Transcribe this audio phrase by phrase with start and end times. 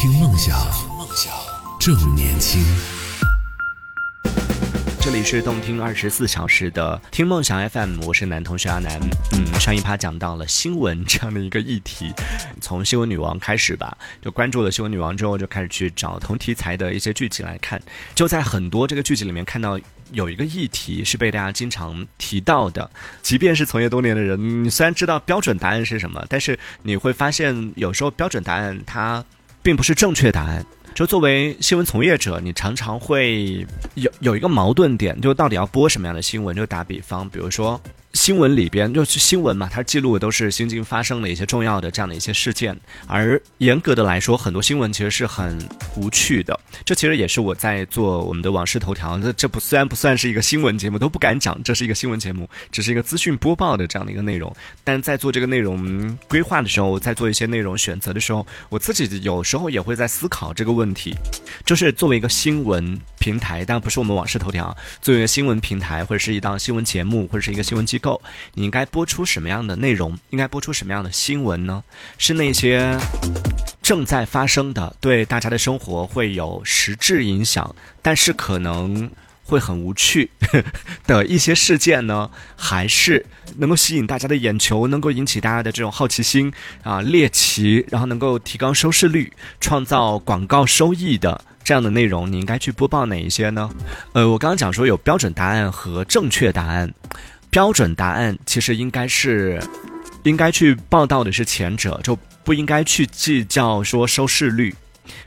[0.00, 0.56] 听梦想，
[0.96, 1.30] 梦想
[1.78, 2.64] 正年轻。
[4.98, 8.98] 这里是动听二十四小时的听梦想 FM，我是男同学阿南。
[9.32, 12.14] 嗯，上一趴讲到了新闻这样的一个议题，
[12.62, 17.78] 从新闻女王开始吧，就关注了新闻女王之后，就开始去找同题材的一些剧集来看。
[18.14, 19.78] 就在很多这个剧集里面看到
[20.12, 22.90] 有一个议题是被大家经常提到的，
[23.20, 29.22] 即便是从业多年的人，虽然知道标准答案是什么，但是你会发现有时候标准答案它
[29.62, 30.64] 并不是正确答案。
[30.94, 36.54] 就作为新闻从业者，你常常会有有一个矛盾点，就到底要播什么样的新闻？
[36.54, 37.80] 就打比方，比如说。
[38.20, 42.78] 新闻里边就是新闻嘛，它记录的都是新近发生的一些重要的这样的一些事件。
[43.06, 45.58] 而严格的来说，很多新闻其实是很
[45.96, 46.60] 无趣的。
[46.84, 49.18] 这其实也是我在做我们的往事头条。
[49.18, 54.54] 这这不虽然不算是一个新闻节目，都不敢讲这是一个新闻节目，只是一个资讯播报的这样的一个内容。
[54.84, 61.14] 但在做这个内容规划的时候，在做一些内容选择的时候，我自己有时候也会在思考这个问题，
[61.64, 68.09] 就是作为一个新闻平台，当然不是我们往事头条，作为一个新闻平台或者是一档新闻节目或者是一个新闻机构。
[68.54, 70.18] 你应该播出什么样的内容？
[70.30, 71.82] 应该播出什么样的新闻呢？
[72.16, 72.96] 是那些
[73.82, 79.10] 正在发生的，对大家的生活会有实质影响，但是可能
[79.44, 80.30] 会很无趣
[81.06, 82.30] 的一些事件呢？
[82.56, 86.52] 还是能够吸引大家的眼球，能够引起大家的这种好奇心
[86.84, 92.30] 啊、猎奇，然后能够提高收视率、创造广告收益的这样的内容？
[92.30, 93.68] 你应该去播报哪一些呢？
[94.12, 96.94] 呃，我刚刚讲说有标准答案和正确答案。
[97.50, 99.60] 标准答案其实应该是，
[100.22, 104.72] 应该去报道的是前者，就不应该去计较说收视率，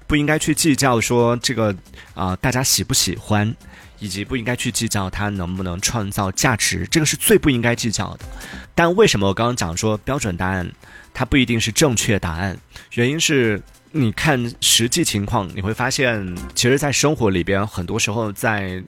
[0.08, 1.76] 不应该去计较说这个
[2.14, 3.54] 啊大家喜不喜欢，
[4.00, 8.26] 以及不应该去计较它能不能创造价值，这个是最不应该计较的。
[8.74, 10.72] 但为什么我刚刚讲说标准答案
[11.14, 12.58] 它不一定是正确答案？
[12.94, 18.82] 原因是你看实际情况，你会发现，其实，在生活里边，很多时候在。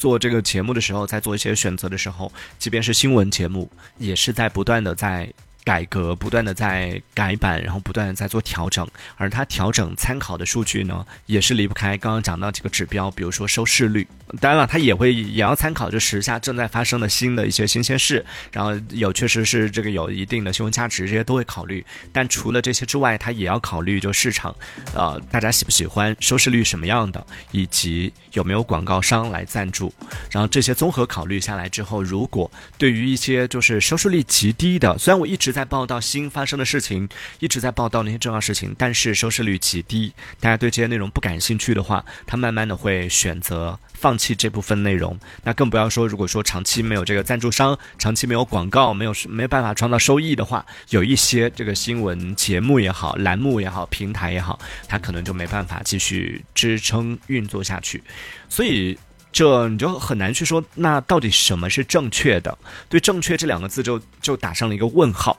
[0.00, 5.30] 做这个节目的时候，在做一些选择的时候，即便是新闻节目，也是在不断的在。
[5.64, 14.06] 改革不断的在改版，然后不断的在做调整，而它调整参考的数据呢，也是离不开刚刚讲到几个指标，比如说收视率。
[14.40, 21.84] 当然了，它也会也要参考就时下正在发生的新的一些新鲜事，然后有确实是这个有一定的新闻价值，这些都会考虑。
[22.12, 24.54] 但除了这些之外，它也要考虑就市场，
[24.94, 29.92] 呃，大家喜不喜欢，收视率什么样的，以及有没有广告商来赞助。
[30.30, 35.49] 然后这些综合考虑下来之后，如果对于一些就是收视率极低的，虽然我一直。
[35.52, 45.18] 在报道新发生的事情，一直在报道那些重要事情，但是收视率极低，大家对这些内容不感兴趣的话，他慢慢的会选择放弃这部分内容。
[45.44, 54.58] 那更不要说，如果说长期没有这个赞助商，长期没有广告，没有没办法创造收益的话，有一些这个新闻节目也好，栏目也好，平台也好，
[54.88, 58.02] 它可能就没办法继续支撑运作下去。
[58.48, 58.98] 所以。
[59.32, 62.56] 这你就很难去说，那到底什么是正确的？
[62.88, 65.36] 对“正确”这两个字，就就打上了一个问号。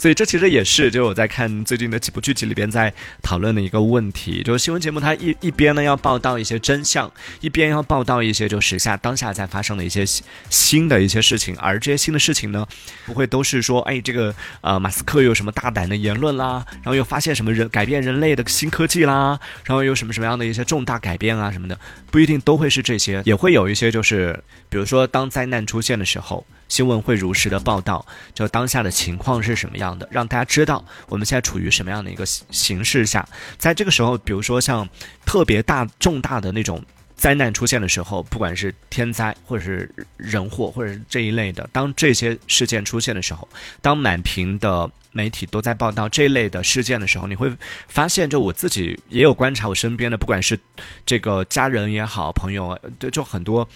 [0.00, 2.90] 所以这其实也是，就我在看最近的几部剧集里边在
[3.20, 7.12] 讨论的一个问题，就是新闻节目它一一边呢要报道一些真相，
[7.42, 10.02] 一边要报道一些就时下当下在发生的一些
[10.48, 12.66] 新的一些事情，而这些新的事情呢，
[13.04, 21.78] 不会都是说，哎，这个呃马斯克有什么大胆的言论啦，然后又发现什么人改变人类的新科技啦，然后有什么什么样的一些重大改变啊什么的，
[22.10, 26.46] 不一定都会是这些，也会有一些就是，比如说当灾难出现的时候。
[26.70, 33.28] 新闻会如实的报道，就当下的情况是什么样的，让大家知道我们现在处于什么样的一个形势下。
[33.58, 34.88] 在这个时候，比如说像
[35.26, 36.82] 特别大重大的那种
[37.16, 43.46] 灾难出现的时候，不管是天灾或者是人祸或者是这一类的，当这些事件出现的时候，
[43.82, 47.52] 当满屏的媒体都在报道这类的事件的时候，你会
[47.88, 50.56] 发现，就我自己也有观察，我身边的不管是
[51.04, 53.68] 这个家人也好，朋友，对，就很多。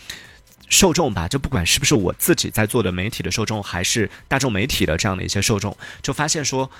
[0.68, 6.70] 受众吧，就不管是不是我自己在做的媒体的受众，还是大众媒体的这样的一些受众，就发现说，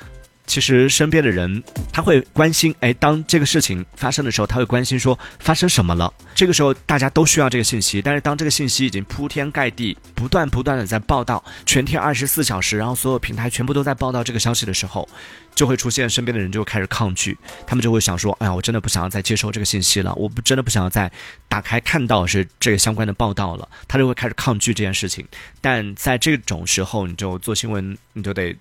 [0.47, 1.63] 其实身边的人
[1.93, 6.13] 他会关心，哎，当这个事情发生的时候，他会关心说发生什么了。
[6.35, 15.09] 这个时候大家都需要这个信息，但是当这个信息已经铺天盖地、不断不断的在报道，全天二十四小时，然后所有平台全部都在报道这个消息的时候。
[15.55, 17.37] 就会出现身边的人就开始抗拒，
[17.67, 21.11] 他们就会想说：“哎呀，我真的不想要再接收这个信息了，我不真的不想要再
[21.49, 25.27] 打开看到是这个相关的报道了。”他就会开始抗拒这件事情。
[25.61, 28.57] 但在这种时候，你就做新闻，你就得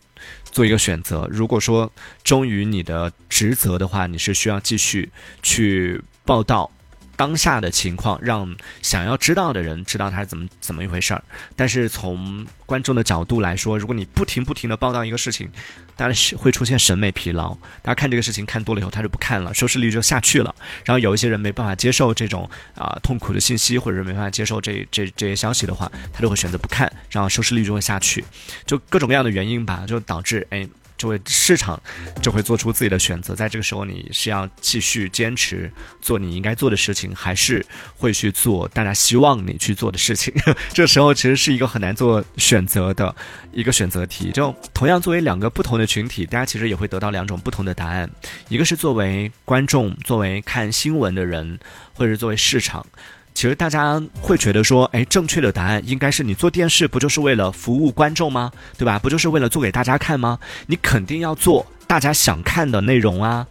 [0.45, 1.27] 做一个选择。
[1.31, 1.91] 如果说
[2.23, 5.11] 忠于你的职责的话，你是需要继续
[5.41, 6.69] 去报道
[7.15, 11.23] 当下的情况，让想要知道的人知道他是怎么怎么一回事儿。
[11.55, 15.49] 但是从观众的角度来说，如果你不停不停的报道一个事情，
[15.95, 17.53] 当然是会出现审美疲劳。
[17.81, 20.53] 大家看这个事情看多了以后，他就不看了，收视率就下去了。
[20.83, 28.23] 然后有一些人没办法接受这种啊痛苦的信息，或者是没办法接受这这这些消息的话，他就会选择不看，然后收视率就会下去。
[28.65, 30.67] 就各种各样的原因吧，就导致哎。
[31.03, 31.81] 就会市场
[32.21, 35.69] 就会做出自己的选择，在这个时候，你是要继续坚持
[36.01, 37.65] 做你应该做的事情，还是
[37.97, 40.33] 会去做大家希望你去做的事情？
[40.71, 43.13] 这时候其实是一个很难做选择的
[43.51, 44.31] 一个选择题。
[44.31, 48.09] 就同样作为两个不同的群体，大家其实也会得到两种不同的答案。
[48.47, 51.59] 一个是作为观众，作为看新闻的人，
[51.93, 52.85] 或者是作为市场。
[53.33, 58.51] 其实大家会觉得说，哎，正确的答案应该是你做电视不就是为了服务观众吗？
[58.77, 58.99] 对吧？
[58.99, 60.39] 不就是为了做给大家看吗？
[60.67, 63.45] 你肯定要做大家想看的内容啊。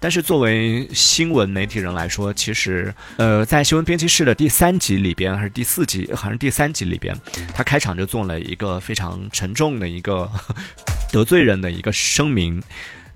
[0.00, 7.16] 但是作为新闻媒体人来说，其实，呃，在新闻编辑室的第三集里边，还是第四集，好像第三集里边，
[7.54, 10.30] 他开场就做了一个非常沉重的一个
[11.12, 12.62] 得罪人的一个声明。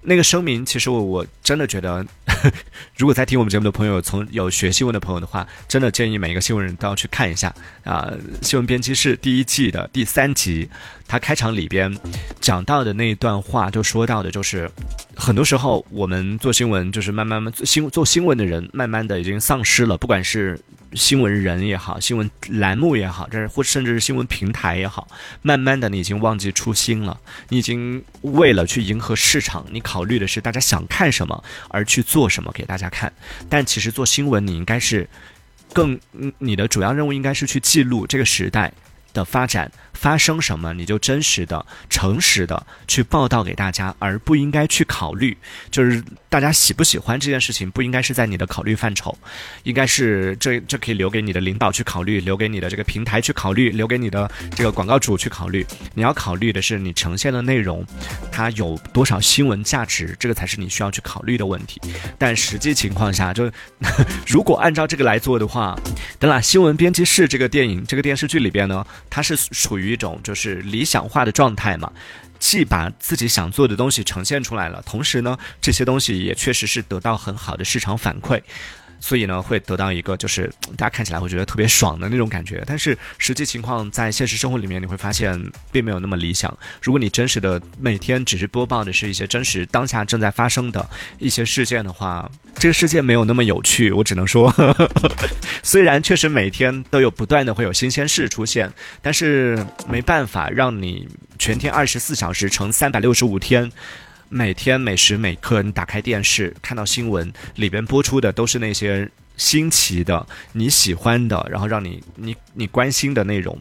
[0.02, 2.04] 那个声明，其实我我真的觉得，
[2.96, 7.54] 如果在听我们节目的朋友，从有学新闻的朋友的话，真的建议每一个新闻人都要去看一下
[7.84, 8.10] 啊。
[8.42, 10.68] 新闻编辑室第一季的第三集，
[11.06, 11.96] 他开场里边
[12.40, 14.70] 讲到的那一段话，就说到的就是，
[15.16, 20.58] 很多时候我们做新闻，就是慢慢慢新做新闻的人，慢慢的已经丧失了，不管是。
[20.92, 25.06] 新闻人也好，新闻栏目也好，这是或甚至是新闻平台也好，
[25.42, 33.12] 慢慢的你已经忘记初心了，你已经为了去迎合市场，你考虑的是大家想看什么而去做什么给大家看。
[33.48, 35.08] 但其实做新闻，你应该是
[35.72, 35.98] 更
[36.38, 38.72] 你的主要任务应该是去记录这个时代
[39.12, 39.70] 的发展。
[39.92, 45.36] 发生什么，你就真实的、诚实的去报道给大家，而不应该去考虑，
[45.70, 49.14] 就是大家喜不喜欢这件事情，不应该是在你的考虑范畴，
[49.64, 55.66] 应该是这这可以留给你的领导去考虑，留给你的这个平台去考虑，留给你的这个广告主去考虑。
[55.92, 57.84] 你要考虑的是你呈现的内容，
[58.32, 61.78] 它有多少新闻价值，这个才是你需要去考虑的问题。
[62.16, 63.52] 但实际情况下，就
[64.26, 65.78] 如果按照这个来做的话，
[66.18, 69.90] 等啦，新闻编辑室这个电影、这个电视剧里边呢，它是处于。
[69.90, 71.92] 一种就是理想化的状态嘛，
[72.38, 78.40] 既把自己想做的东西呈现出来了，同时呢，这些东西也确实是得到很好的市场反馈。
[79.00, 85.42] 所以呢，会得到一个就是大家看起来会觉得特别爽的那种感觉，但是实际情况在现实生活里面，你会发现
[85.72, 86.56] 并没有那么理想。
[86.82, 90.88] 如果你真实的每天只是播报的是一些真实当下正在发生的
[91.18, 93.90] 一些事件的话，这个世界没有那么有趣。
[93.90, 94.54] 我只能说，
[95.64, 98.70] 虽然确实每天都有不断的会有新鲜事出现，
[99.00, 101.08] 但是没办法让你
[101.38, 103.72] 全天二十四小时乘三百六十五天。
[104.32, 113.60] 每天每时每刻，你打开电视看到新闻里边播出的都是那些新奇的、你喜欢的，然后让你你你关心的内容。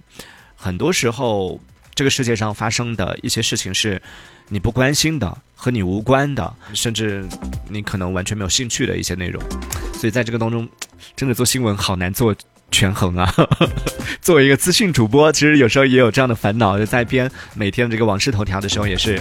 [0.56, 1.60] 很多时候，
[1.96, 4.00] 这个世界上发生的一些事情是
[4.50, 7.28] 你不关心的、和你无关的，甚至
[7.68, 9.42] 你可能完全没有兴趣的一些内容。
[9.96, 10.70] 所以在这个当中，
[11.16, 12.36] 真的做新闻好难做。
[12.72, 13.34] 权衡啊，
[14.22, 16.78] 作为一个资讯主播，其实有时候也有这样的烦恼。
[16.78, 19.20] 就在编每天这个往事头条的时候，也是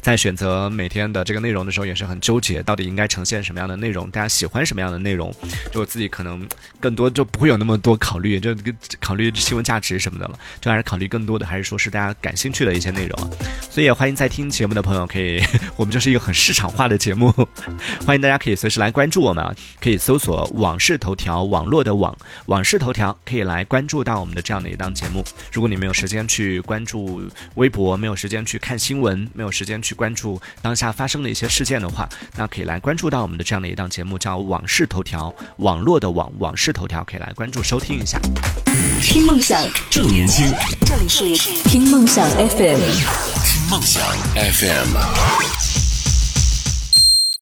[0.00, 5.34] 在选择每天的这个内容的时候，也是很纠结，到底应该呈现什么样的内容，大家喜欢什么样的内容。
[5.72, 6.46] 就我自己可能
[6.78, 8.54] 更多就不会有那么多考虑，就
[9.00, 13.30] 考虑新闻价值什么的了，就还是考虑更多的还是说是大家感兴趣的一些内容。
[13.70, 15.42] 所以也欢迎在听节目的朋友可以，
[15.76, 17.32] 我们就是一个很市场化的节目，
[18.06, 22.14] 欢迎大家可以随时来关注我们啊，可以搜索往事头条，网络的网
[22.46, 22.73] 往事。
[22.78, 25.24] 头条可以来关注到我们的这样的一档节目。
[25.52, 27.22] 如果你没有时间去关注
[27.54, 38.18] 微博，没有时间去看新闻，没有时间去关注当下发生的一些事件的话，那可以来关注到我们的这样的一档节目，叫《往事头条》，网络的网，往事头条，可以来关注收听一下。
[39.02, 40.52] 听梦想，正年轻。
[40.84, 42.80] 这里是听梦想 FM。
[43.44, 44.02] 听梦想
[44.34, 45.73] FM。